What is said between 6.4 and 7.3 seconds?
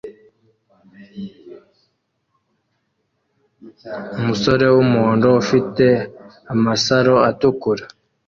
amasaro